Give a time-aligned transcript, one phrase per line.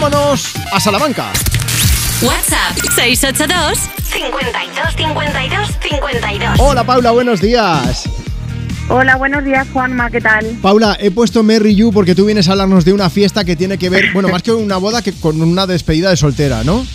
[0.00, 1.32] vámonos a Salamanca.
[2.22, 6.60] WhatsApp 682 52 52 52.
[6.60, 8.08] Hola Paula, buenos días.
[8.88, 10.46] Hola, buenos días, Juanma, ¿qué tal?
[10.62, 13.76] Paula, he puesto Merry You porque tú vienes a hablarnos de una fiesta que tiene
[13.76, 16.86] que ver, bueno, más que una boda, que con una despedida de soltera, ¿no?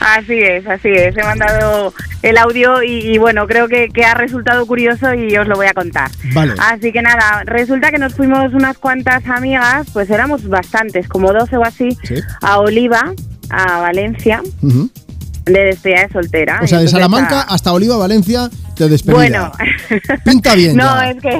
[0.00, 1.16] Así es, así es.
[1.16, 5.56] He mandado el audio y, bueno, creo que, que, ha resultado curioso y os lo
[5.56, 6.10] voy a contar.
[6.32, 6.54] Vale.
[6.58, 11.56] Así que nada, resulta que nos fuimos unas cuantas amigas, pues éramos bastantes, como 12
[11.56, 12.14] o así, Sí.
[12.42, 13.12] a Oliva,
[13.50, 16.60] a Valencia, de despedida de soltera.
[16.62, 19.14] O sea, de Salamanca a- hasta Oliva, Valencia, despedida.
[19.16, 19.52] Bueno,
[20.24, 21.10] Pinta bien No, ya.
[21.10, 21.38] es que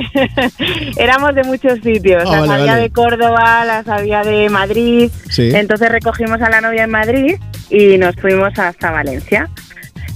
[1.03, 2.23] éramos de muchos sitios.
[2.27, 2.83] Ah, las vale, había vale.
[2.83, 5.11] de Córdoba, las había de Madrid.
[5.31, 5.51] Sí.
[5.55, 7.37] Entonces recogimos a la novia en Madrid
[7.71, 9.49] y nos fuimos hasta Valencia.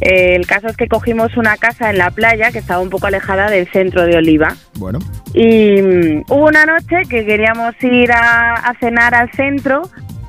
[0.00, 3.50] El caso es que cogimos una casa en la playa que estaba un poco alejada
[3.50, 4.54] del centro de Oliva.
[4.76, 5.00] Bueno,
[5.34, 9.82] Y mm, hubo una noche que queríamos ir a, a cenar al centro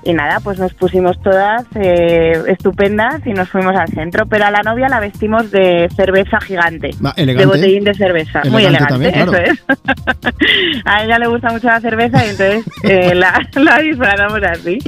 [0.03, 4.25] y nada, pues nos pusimos todas eh, estupendas y nos fuimos al centro.
[4.27, 8.41] Pero a la novia la vestimos de cerveza gigante, Va, de botellín de cerveza.
[8.49, 9.43] Muy Elegante elegante, también, claro.
[9.43, 10.81] eso es.
[10.85, 14.79] a ella le gusta mucho la cerveza y entonces eh, la, la disfrazamos así.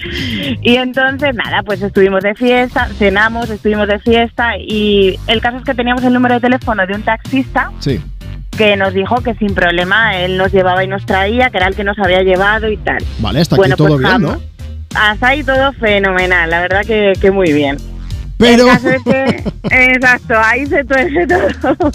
[0.61, 5.63] Y entonces nada, pues estuvimos de fiesta, cenamos, estuvimos de fiesta y el caso es
[5.63, 7.99] que teníamos el número de teléfono de un taxista sí.
[8.57, 11.75] que nos dijo que sin problema él nos llevaba y nos traía, que era el
[11.75, 13.03] que nos había llevado y tal.
[13.19, 14.50] Vale, hasta Bueno, aquí todo pues, bien, ¿no?
[14.95, 17.77] Hasta ahí todo fenomenal, la verdad que, que muy bien.
[18.37, 18.63] Pero...
[18.63, 19.43] El caso es que,
[19.93, 21.91] exacto, ahí se tuerce todo.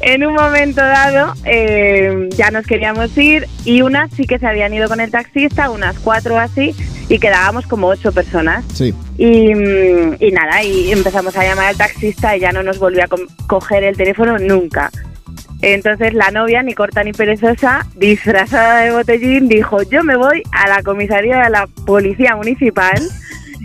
[0.00, 4.72] en un momento dado eh, ya nos queríamos ir y unas sí que se habían
[4.72, 6.74] ido con el taxista, unas cuatro así,
[7.10, 8.64] y quedábamos como ocho personas.
[8.72, 8.94] Sí.
[9.18, 13.08] Y, y nada, y empezamos a llamar al taxista y ya no nos volvió a
[13.46, 14.90] coger el teléfono nunca.
[15.62, 20.68] Entonces la novia, ni corta ni perezosa, disfrazada de botellín, dijo, yo me voy a
[20.68, 23.00] la comisaría de la policía municipal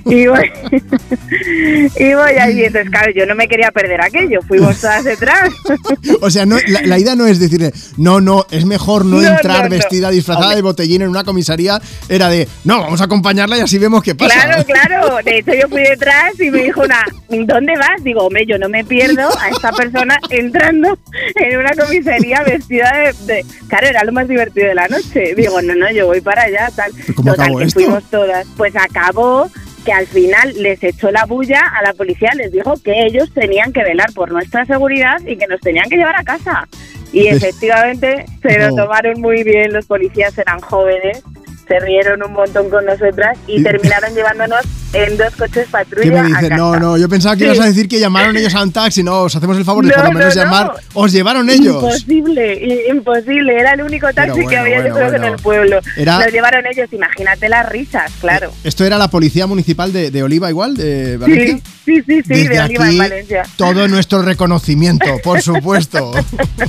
[0.06, 0.52] y voy,
[1.98, 2.64] y voy allí.
[2.66, 5.50] Entonces, claro, yo no me quería perder aquello, fuimos todas detrás.
[6.22, 9.28] O sea, no, la, la idea no es decirle, no, no, es mejor no, No,
[9.28, 9.70] entrar no, no.
[9.70, 10.56] vestida disfrazada Hombre.
[10.58, 11.80] de botellín en una comisaría.
[12.10, 14.34] Era de, no, vamos a acompañarla y así vemos qué pasa.
[14.34, 15.18] Claro, claro.
[15.24, 18.04] De hecho, yo fui detrás y me dijo una, ¿dónde vas?
[18.04, 20.98] Digo, hombre, yo no me pierdo a esta persona entrando
[21.36, 22.92] en una comisaría vestida
[23.26, 25.34] de, de- Claro, era lo más divertido de la noche.
[25.36, 26.92] Digo, no, no, yo voy para allá, tal.
[26.96, 27.80] ¿Pero cómo Total, acabó que esto?
[27.80, 28.48] fuimos todas.
[28.58, 29.50] Pues acabó
[29.86, 33.72] que al final les echó la bulla a la policía, les dijo que ellos tenían
[33.72, 36.68] que velar por nuestra seguridad y que nos tenían que llevar a casa.
[37.14, 38.84] Y efectivamente se lo No.
[38.84, 41.22] tomaron muy bien, los policías eran jóvenes,
[41.68, 44.62] se rieron un montón con nosotras Y- terminaron llevándonos
[44.96, 46.42] en dos coches ¿Qué patrulla me a dices?
[46.50, 46.56] casa.
[46.58, 47.46] No, no, yo pensaba que Sí.
[47.46, 49.04] ibas a decir que llamaron ellos a un taxi.
[49.04, 50.50] No, os hacemos el favor de No, por lo menos no, no.
[50.52, 50.74] llamar.
[50.94, 51.76] Os llevaron ellos.
[51.84, 53.60] Imposible, imposible.
[53.60, 55.28] Era el único taxi bueno, que había bueno, yo creo que bueno.
[55.28, 55.80] en el pueblo.
[55.98, 58.52] Era- llevaron ellos, imagínate las risas, claro.
[58.64, 61.58] ¿Esto era la policía municipal de, de Oliva igual, de Valencia?
[61.86, 63.44] Sí, sí, sí, sí, Desde de Oliva aquí, en Valencia.
[63.58, 66.12] todo nuestro reconocimiento, por supuesto.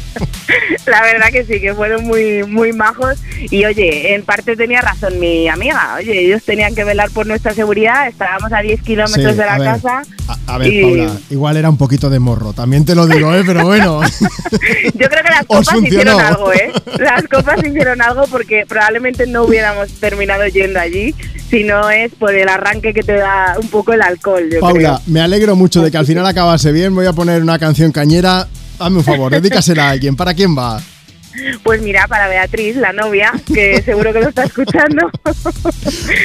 [0.87, 3.19] La verdad que sí, que fueron muy, muy majos.
[3.50, 5.94] Y oye, en parte tenía razón mi amiga.
[5.98, 8.06] Oye, ellos tenían que velar por nuestra seguridad.
[8.16, 9.69] Estábamos a 10 kilómetros Sí, de la ver.
[9.72, 10.03] casa.
[10.27, 13.34] A, a ver, Y- Paula, igual era un poquito de morro, también te lo digo,
[13.34, 13.43] ¿eh?
[13.47, 14.00] pero bueno.
[14.94, 16.72] Yo creo que las copas hicieron algo, ¿eh?
[16.99, 21.15] Las copas hicieron algo porque probablemente no hubiéramos terminado yendo allí
[21.50, 24.78] si no es por el arranque que te da un poco el alcohol, yo Paula,
[24.78, 25.00] creo.
[25.06, 26.94] me alegro mucho de que al final acabase bien.
[26.94, 28.49] Voy a poner una canción cañera.
[28.78, 30.16] Hazme un favor, dedícasela a alguien.
[30.16, 30.81] ¿Para quién va?
[31.63, 35.11] Pues mira, para Beatriz, la novia, que seguro que lo está escuchando.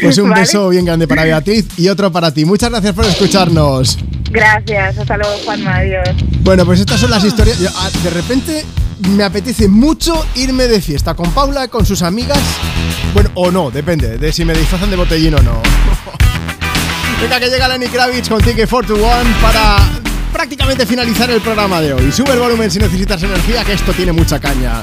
[0.01, 0.41] Pues un ¿Vale?
[0.41, 2.45] beso bien grande para Beatriz y otro para ti.
[2.45, 3.97] Muchas gracias por escucharnos.
[4.29, 6.09] Gracias, hasta luego, Juanma, adiós.
[6.41, 7.57] Bueno, pues estas son las historias.
[7.75, 8.65] Ah, De repente
[9.09, 12.39] me apetece mucho irme de fiesta con Paula, con sus amigas.
[13.13, 15.61] Bueno, o no, depende de si me disfrazan de botellín o no.
[17.21, 19.11] Venga, que llega Lenny Kravitz con Ticket 4 to 1
[19.41, 19.77] para
[20.33, 22.11] prácticamente finalizar el programa de hoy.
[22.11, 24.81] Sube el volumen si necesitas energía, que esto tiene mucha caña.